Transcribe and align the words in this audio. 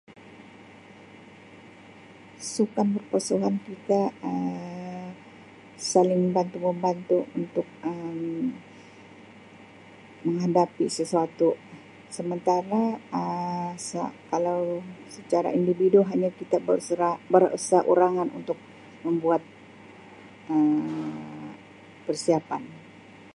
Sukan 2.53 2.87
berpasukan 2.95 3.55
kita 3.67 4.01
Um 4.29 5.05
saling 5.91 6.23
bantu 6.35 6.57
membantu 6.67 7.19
untuk 7.39 7.67
Um 7.91 8.49
menghadapi 10.25 10.85
sesuatu 10.97 11.49
sementara 12.17 12.83
Um 13.19 14.09
kalau 14.33 14.61
secara 15.15 15.49
indidvidu 15.59 15.99
hanya 16.11 16.29
bersera 16.67 17.09
merasa 17.33 17.49
berseorangan 17.57 18.29
untuk 18.39 18.57
membuat 19.05 19.43
Um 20.53 21.45
persiapan. 22.07 22.61